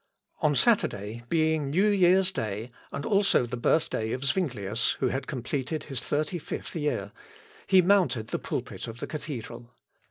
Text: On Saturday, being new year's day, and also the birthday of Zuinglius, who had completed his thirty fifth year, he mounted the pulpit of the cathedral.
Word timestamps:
On 0.41 0.55
Saturday, 0.55 1.21
being 1.29 1.69
new 1.69 1.85
year's 1.87 2.31
day, 2.31 2.71
and 2.91 3.05
also 3.05 3.45
the 3.45 3.55
birthday 3.55 4.13
of 4.13 4.23
Zuinglius, 4.23 4.93
who 4.93 5.09
had 5.09 5.27
completed 5.27 5.83
his 5.83 5.99
thirty 6.01 6.39
fifth 6.39 6.75
year, 6.75 7.11
he 7.67 7.83
mounted 7.83 8.29
the 8.29 8.39
pulpit 8.39 8.87
of 8.87 8.97
the 8.99 9.05
cathedral. 9.05 9.75